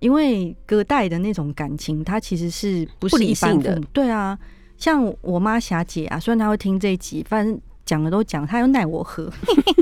[0.03, 3.79] 因为隔代的那种感情，它其实是不是一般性的？
[3.93, 4.37] 对啊，
[4.77, 9.31] 像我妈霞姐啊，虽然她会听这一集，反正讲了都讲，她又奈我何？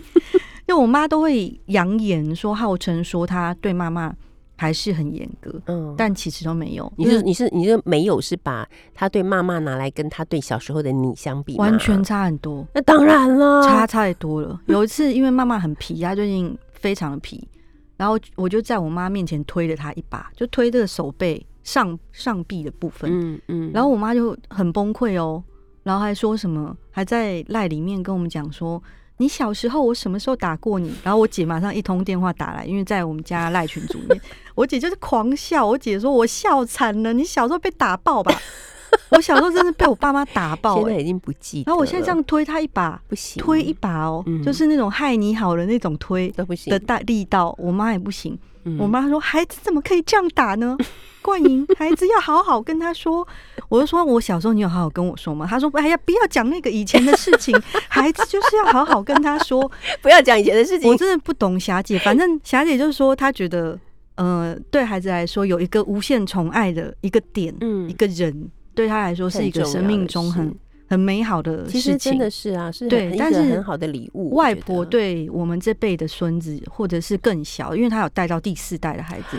[0.70, 4.16] 因为我妈都会扬言说，号称说她对妈妈
[4.56, 6.94] 还是很严格，嗯，但其实都没有。
[6.98, 14.62] 你是你是你是没有是把她对妈妈拿来跟她对小时候的你相比，完全差很多，那当然了，差太多了。
[14.68, 17.46] 有一次，因为妈妈很皮，她最近非常的皮，
[18.02, 25.44] 然后我就在我妈面前推了她一把，就推这个手背上上臂的部分，嗯嗯，然后我妈就很崩溃哦，
[25.84, 28.82] 然后还说什么，还在赖里面跟我们讲说。
[29.18, 30.92] 你小时候我什么时候打过你？
[31.04, 34.22] 然后我姐马上一通电话打来，因为在我们家赖群组里面，
[34.56, 35.64] 我姐就是狂笑。
[35.64, 38.34] 我姐说我笑惨了，你小时候被打爆吧？
[39.12, 48.38] 我小时候真的被我爸妈打爆、欸，现在已经不记得，然后我现在这样推他一把，不行，推一把哦，嗯就是那种害你好的那种推都不行的，大力道，我妈也不行。
[48.64, 50.78] 嗯我妈说：“孩子怎么可以这样打呢？
[51.24, 53.28] 冠莹，孩子要好好跟他说。”
[53.70, 59.60] 我就说：“我小时候你有好好跟我说吗？”她说：“哎呀，不要讲那个以前的事情， 孩子就是要好好跟他说。
[60.04, 63.80] 不要讲以前的事”情我，真的不懂霞姐，反正霞姐就是说，她觉得，
[64.14, 70.56] 呃，对孩子来说有一个无限宠爱的一个点，嗯一个人对他来说是一个生命中很
[70.88, 72.18] 很美好的事情其实真。
[72.18, 74.34] 的是啊，是对但是很好的礼物。
[74.36, 79.38] 外婆对我们这辈的孙子，或者是更小，因为他有带到第四代的孩子，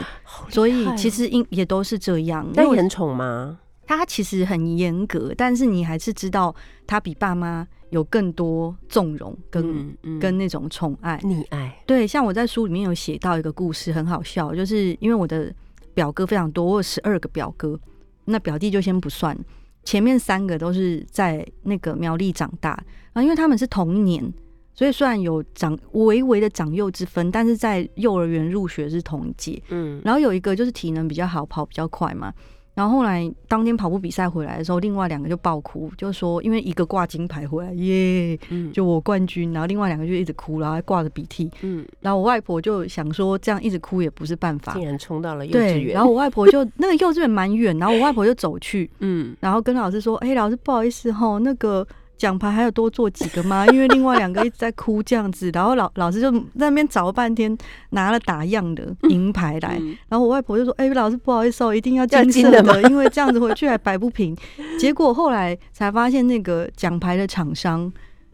[0.49, 2.49] 所以其实应也都是这样。
[2.55, 3.59] 那你很宠吗？
[3.85, 6.55] 他其实很严格，但是你还是知道
[6.87, 11.18] 他比爸妈有更多纵容跟、嗯嗯跟那种宠爱。
[11.18, 15.53] 溺爱，对，像我在书里面有写到一个故事，很好笑，就是因为我的
[15.93, 17.78] 表哥非常多，我有十二个表哥，
[18.25, 19.37] 那表弟就先不算，
[19.85, 22.70] 前面三个都是在那个苗栗长大，
[23.12, 24.33] 然后因为他们是同一年，
[24.75, 29.62] 所以虽然有长微微的长幼之分，但是在幼儿园入学是同一届。
[29.70, 32.33] 嗯，然后有一个就是体能比较好，跑比较快嘛。
[32.75, 41.51] 然后后来当天跑步比赛回来的时候，另外两个就爆哭，就说因为一个挂金牌回来，耶，嗯就我冠军，然后另外两个就一直哭，然后还挂着鼻涕。
[41.61, 44.85] 嗯，然后我外婆就想说，这样一直哭也不是办法竟。
[44.85, 51.87] 然冲到了幼稚，园，然后我外婆就那个幼稚园蛮远，然后我外婆就走去，嗯，然后跟老师说：“哎、老师不好意思哈，那个
[52.19, 53.67] 奖牌还有多做几个吗？
[53.73, 57.57] 因为另外两个一直在哭这样子。”然后老老师就在那边找了半天，
[57.91, 59.77] 拿了打样的银牌来。
[59.81, 64.37] 嗯然后我外婆就说：“哎、老师不好意思哦，一定要要金色的，的 因为这样子回去还摆不平。
[64.79, 67.91] ”结果后来才发现，那个奖牌的厂商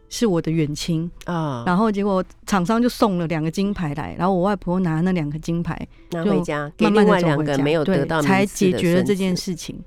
[0.09, 9.03] 是我的远亲，啊，然后结果厂商就送了两个金牌来，然后我外婆拿那两个金牌就拿回家给另外两个没有对得到才解决了。
[9.03, 9.79] 这件事情。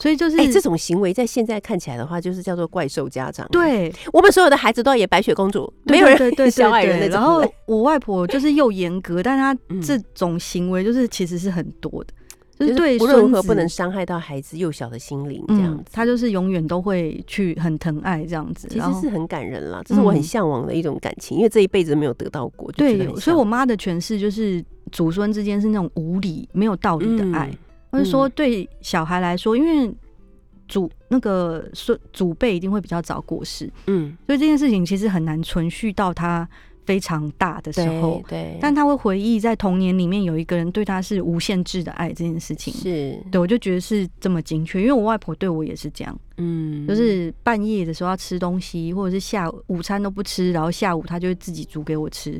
[0.00, 7.10] 所以就是哎、这种行为在现在看起来的话，就是叫做怪兽家长。，对，我们所有的孩子都要演白雪公主，没有人对 小矮人。
[7.10, 7.44] 然后。
[7.66, 12.14] 我外婆就是又严格，但她嗯这种行为就是其实是很多的。
[12.58, 15.82] 就是对无论如何不能伤害到孩子幼小的心灵，这样子，。
[15.82, 27.50] 嗯他就是永远都会去很疼爱这样子，其实是很感人啦，这是我很嗯向往的一种感情，因为这一辈子没有得到过，对，所以我向妈的诠释就是祖孙之间是那种无理、没有道理的爱。
[27.90, 29.94] 嗯或者说嗯对小孩来说，因为
[30.66, 36.46] 祖那个孙祖辈一定会比较早过世，嗯，所以这件事情其实很难存续到他
[36.84, 38.42] 非常大的时候对。
[38.42, 42.72] 对，但他会回忆在童年里面有一个人对他是无限制的爱这件事情。
[42.74, 52.38] 是对，我就觉得是这么精确，因为我外婆对我也是这样，嗯，就是半夜的时候要吃东西，或者是下午午餐都不吃，然后下午她就会自己煮给我吃，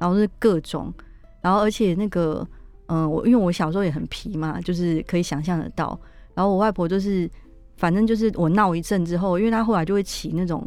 [0.00, 0.92] 然后是各种，
[1.40, 2.44] 然后而且那个，
[2.88, 5.98] 嗯、我因为我小时候也很皮嘛，就是可以想象得到，
[6.34, 7.30] 然后我外婆就是，
[7.76, 10.66] 反正就是我闹一阵之后，因为她后来就会骑那种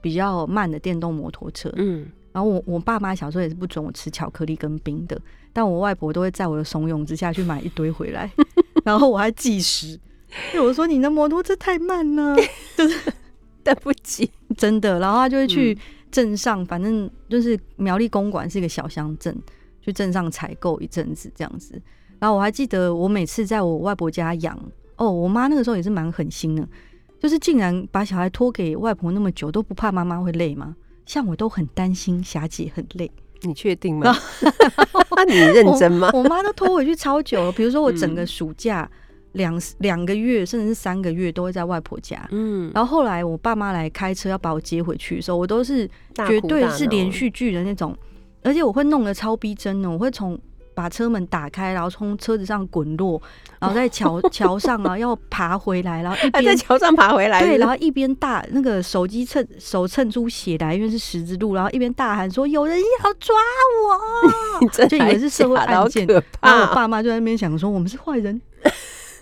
[0.00, 5.20] 比较慢的电动摩托车，嗯，然后我我爸妈小时候也是不准我吃巧克力跟冰的，
[5.52, 8.30] 但我外婆都会在我的怂恿之下去买一堆回来，
[8.84, 9.98] 然后我还计时，
[10.52, 12.36] 因为我说你的摩托车太慢了，
[13.62, 15.78] 等不起，真的，然后他就会去嗯。
[16.14, 19.36] 镇上，反正就是苗栗公馆是一个小乡镇，
[19.84, 21.80] 去镇上采购一阵子这样子。
[22.18, 24.58] 然后我还记得我每次在我外婆家养，
[24.96, 26.66] 哦，我妈那个时候也是蛮狠心的，
[27.20, 30.74] 就是竟然把小孩托给外婆那么久，都不怕妈妈会累吗？
[31.04, 33.10] 像我都很担心霞姐很累，
[33.42, 34.16] 你确定吗？
[35.16, 36.10] 那你认真吗？
[36.14, 37.52] 我妈都拖回去超久了。
[37.52, 38.90] 比如说我整个嗯暑假
[39.32, 42.26] 两两个月，甚至是三个月都会在外婆家。
[42.30, 45.86] 嗯，然后后来我爸妈来开车要把我接回去的时候，我都是
[46.26, 47.94] 绝对是连续剧的那种，
[48.44, 50.38] 而且我会弄得超逼真的，我会从
[50.74, 53.20] 把车门打开，然后从车子上滚落，
[53.60, 63.34] 然后在桥桥上啊 要爬回来，然后一边在桥上爬回来对，然后一边大那个手机蹭手蹭出血来，因为是十字路，然后一边大喊说有人要抓
[64.60, 66.64] 我， 就以为是社会案件然后。
[66.64, 68.40] 我爸妈就在那边想说我们是坏人。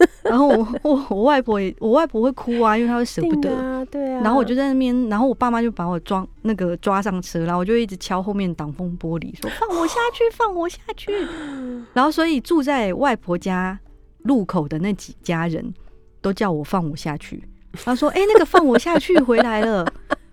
[0.25, 3.55] 然后我我我外婆也我外婆会哭啊，因为她会舍不得。
[3.55, 4.21] 啊，对啊。
[4.23, 11.13] 然后我就在那边，然后我爸妈就把我装那个抓上车，然后我就一直敲后面挡风玻璃，说放我下去，放我下去。
[11.93, 13.79] 然后所以住在外婆家
[14.19, 15.73] 路口的那几家人
[16.21, 17.43] 都叫我放我下去。
[17.73, 19.91] 然后说：“哎、那个放我下去回来了，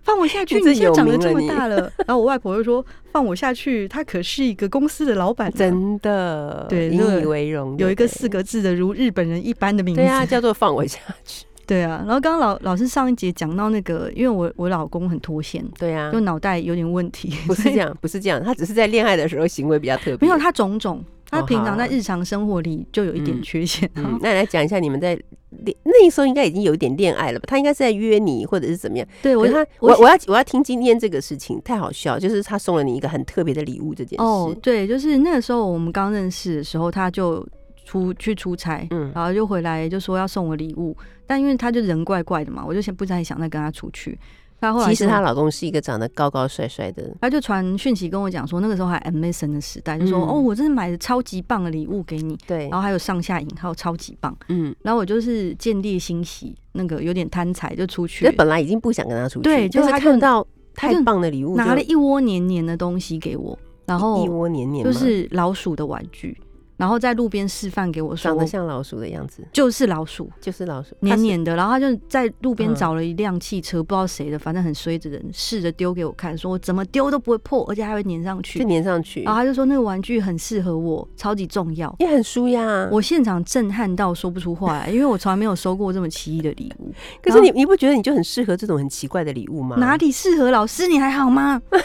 [0.09, 1.91] 放我下去，你现在长得这么大了。
[2.07, 2.83] ”然后我外婆就说
[3.13, 11.45] ：“放我下去，他可是一个公司的老板呢，真的引对那个以为荣，有一个四个字的如日本人一般的名字。”对啊，叫做放我下去。
[11.69, 20.27] 对啊，然后刚刚老老师上一节讲到那个，因为我我老公很脱线，对啊就，脑袋有点问题，不是这样，不是这样，他只是在恋爱的时候行为比较特别。
[20.27, 20.99] 没有他种种，
[21.29, 23.89] 他哦平常在日常生活里就有一点嗯缺陷。
[23.95, 25.19] 嗯， 那你来讲一下你们在
[25.63, 27.45] 恋那时候应该已经有一点恋爱了吧？
[27.47, 29.07] 他应该是在约你，或者是怎么样？
[29.21, 34.23] 对我他，我我要我要听今天这个事情，太好笑，就是他送了你一个很特别的礼物这件事。
[34.23, 37.45] 哦，对，就是那个时候我们刚认识的时候，他就
[37.85, 44.17] 出去出差，嗯然后就回来就说要送我礼物，但因为他就人怪怪的嘛，我就先不太想再跟他出去。
[44.61, 50.27] 他后来其实她老公是一个长得高高帅帅的，她就传讯息跟我讲说，那个时候还 MSN 的时代，就说、嗯。
[50.27, 52.67] 哦，我真的买了超级棒的礼物给你，对。
[52.69, 54.35] 然，后还有上下引号超级棒。
[54.49, 66.37] 嗯，然后我就是见猎欣喜，那个有点贪财就出去这，本来已经不想跟他出去，对就就是看到太棒的礼物，拿了一窝黏黏的东西给我，然后一窝黏黏就，是老鼠的玩具，
[66.79, 70.31] 然后在路边示范给我说长，得像老鼠的样子，就是老鼠。
[70.39, 78.69] 就是老鼠，黏黏的，然后他就在路边嗯找了一辆汽车，不知道谁的，反正很衰的人，试着丢给我看，说我怎么丢都不会破，而且还会粘上去就。
[78.69, 81.93] 粘上去然，后他就说那个玩具很适合我，超级重要。
[81.99, 82.87] 也很舒压。
[82.89, 86.93] 我现场震撼到说不出话来，因为我从来没有收过这么奇异的礼物。
[87.21, 89.75] 可是你你不觉得你就很适合这种很奇怪的礼物吗？
[89.77, 90.87] 哪里适合老师？
[90.87, 91.61] 你还好吗？
[91.69, 91.81] 很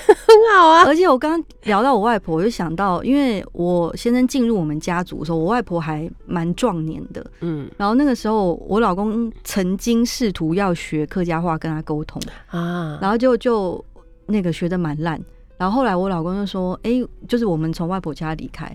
[0.57, 0.85] 好啊？
[0.87, 7.25] 而且我刚刚聊到我外婆，我就想到，因为我先生进入我们家族的时候，我外婆还蛮壮年的。
[7.41, 13.83] 嗯然后那个时候，我老公曾经试图要学客家话跟他沟通，啊，然后就就
[14.27, 15.19] 那个学的蛮烂。
[15.57, 16.91] 然后后来我老公就说：“哎、
[17.29, 18.67] 就是我们从外婆家离开。”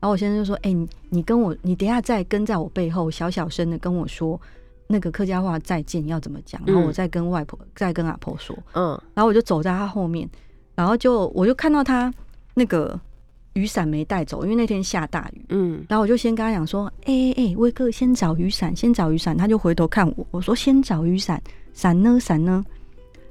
[0.00, 4.40] 然后我先生就说：“哎、你你跟我，你等下再跟在我背后小小声的跟我说
[4.86, 10.30] 那个客家话再见要怎么讲，然后我嗯再跟外婆再跟阿婆说。”嗯，然后我就走在他后面，
[10.76, 12.12] 然后就我就看到他
[12.54, 12.98] 那个
[13.54, 15.44] 雨伞没带走，因为那天下大雨。
[15.48, 21.42] 嗯，然后我就先跟他讲说：“哎哎哎，威哥，先找雨伞，先找雨伞。”他就回头看我，我说：“先找雨伞，
[21.72, 22.18] 伞呢？
[22.20, 22.64] 伞呢？”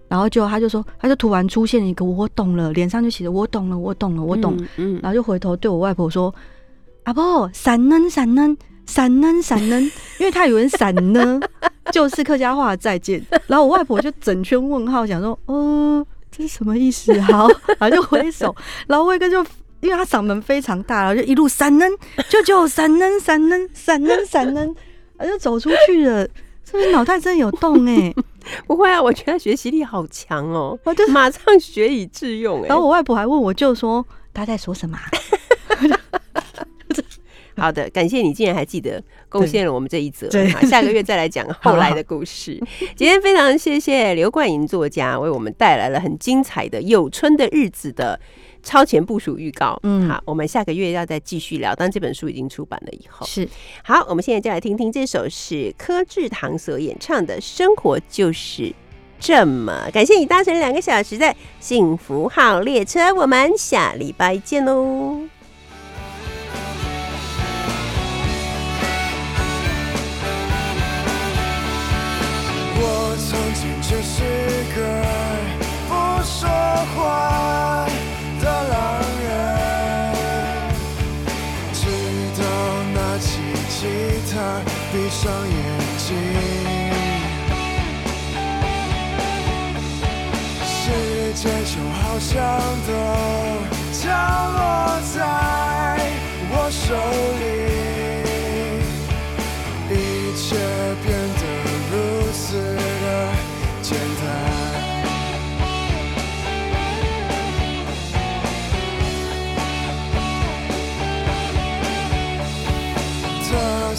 [0.09, 4.55] 然后就他就说，他就突然出现了一个我懂了，脸上就写着我懂了，我懂了，我懂。
[4.57, 6.33] 嗯，嗯，然后就回头对我外婆说
[7.03, 8.09] ：“阿婆，伞呢？
[8.09, 8.55] 伞呢？
[8.85, 9.41] 伞呢？
[9.41, 9.79] 伞呢？”
[10.19, 11.39] 因为他以为伞呢
[11.91, 17.47] 就是客家话再见，然后我外婆就整圈问号，想说：“呃，这是什么意思？”好，
[17.77, 18.55] 然后就挥手，
[18.87, 19.45] 然后威哥就
[19.81, 21.89] 因为他嗓门非常大，然后就一路闪能，
[22.29, 24.75] 舅舅闪能闪能闪能闪能，
[25.17, 26.27] 他就走出去了。
[26.69, 28.13] 是不是脑袋真的有洞哎、
[28.67, 32.67] 不会啊，我觉得他学习力好强哦，我就马上学以致用哎。
[32.67, 35.03] 然后我外婆还问我舅说他在说什么啊、
[37.55, 42.61] 好的，感谢你竟然还记得贡献了我们这一则，对下个月再来讲后来的故事。
[42.97, 48.19] 今天非常谢谢刘冠莹作家为我们带来了很精彩的《有春的日子》的
[48.63, 49.79] 超前部署预告。
[49.83, 53.25] 嗯好，我们下个月要再继续聊，当这本书已经出版了以后。
[53.25, 53.47] 是
[53.83, 58.73] 好，我们现在就来听听这首是柯志堂所演唱的《生活就是
[59.19, 59.85] 这么》。
[59.91, 65.21] 感谢你搭乘两个小时的幸福号列车，我们下礼拜见喽。
[72.79, 74.21] 我曾经只是
[74.75, 74.79] 个
[75.89, 75.93] 不
[76.23, 76.47] 说
[76.95, 77.66] 话
[85.27, 85.55] 上眼
[85.97, 86.07] 睛。
[90.63, 90.73] 世
[91.33, 92.31] 界就好像
[92.87, 92.89] 都
[93.91, 94.05] 降
[94.53, 94.57] 落
[95.13, 95.15] 在
[96.49, 96.85] 我手
[97.41, 97.43] 里，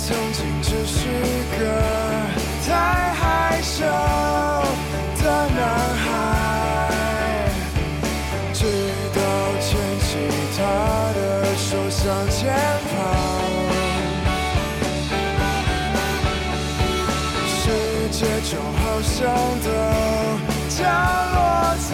[0.07, 1.01] 曾经只是
[1.59, 1.62] 个
[2.66, 2.70] 太
[3.12, 5.61] 害羞的男
[6.05, 6.07] 孩，
[8.55, 8.61] 直
[9.12, 9.18] 到
[9.61, 9.68] 牵
[10.01, 10.09] 起
[10.57, 10.61] 他
[11.14, 11.18] 的
[11.57, 12.38] 手向前
[12.88, 12.90] 跑。
[17.49, 17.62] 世
[18.11, 18.18] 界
[18.51, 19.12] 就好像
[19.64, 19.66] 都
[20.70, 20.78] 降
[21.34, 21.36] 落
[21.90, 21.92] 在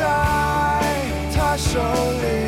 [1.34, 1.70] 他手
[2.20, 2.43] 里，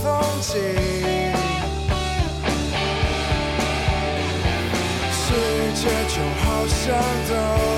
[0.00, 0.60] 风景。
[5.10, 5.34] 世
[5.74, 6.94] 界就好像
[7.28, 7.71] 都